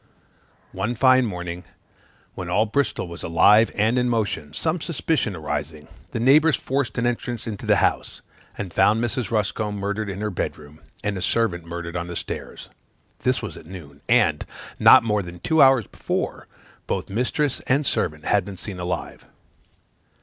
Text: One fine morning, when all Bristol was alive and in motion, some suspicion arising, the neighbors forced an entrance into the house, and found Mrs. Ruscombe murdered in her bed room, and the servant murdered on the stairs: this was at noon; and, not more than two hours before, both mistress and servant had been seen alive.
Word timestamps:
One 0.71 0.95
fine 0.95 1.27
morning, 1.27 1.63
when 2.33 2.49
all 2.49 2.65
Bristol 2.65 3.07
was 3.07 3.21
alive 3.21 3.69
and 3.75 3.99
in 3.99 4.09
motion, 4.09 4.51
some 4.51 4.81
suspicion 4.81 5.35
arising, 5.35 5.87
the 6.09 6.19
neighbors 6.19 6.55
forced 6.55 6.97
an 6.97 7.05
entrance 7.05 7.45
into 7.45 7.67
the 7.67 7.75
house, 7.75 8.23
and 8.57 8.73
found 8.73 8.99
Mrs. 8.99 9.29
Ruscombe 9.29 9.77
murdered 9.79 10.09
in 10.09 10.19
her 10.19 10.31
bed 10.31 10.57
room, 10.57 10.79
and 11.03 11.15
the 11.17 11.21
servant 11.21 11.65
murdered 11.67 11.95
on 11.95 12.07
the 12.07 12.15
stairs: 12.15 12.67
this 13.19 13.43
was 13.43 13.55
at 13.55 13.67
noon; 13.67 14.01
and, 14.09 14.47
not 14.79 15.03
more 15.03 15.21
than 15.21 15.37
two 15.39 15.61
hours 15.61 15.85
before, 15.85 16.47
both 16.87 17.07
mistress 17.11 17.59
and 17.67 17.85
servant 17.85 18.25
had 18.25 18.43
been 18.43 18.57
seen 18.57 18.79
alive. 18.79 19.27